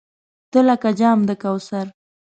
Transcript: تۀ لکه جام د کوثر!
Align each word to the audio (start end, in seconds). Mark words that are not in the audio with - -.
تۀ 0.51 0.59
لکه 0.67 0.89
جام 0.99 1.19
د 1.29 1.31
کوثر! 1.41 1.85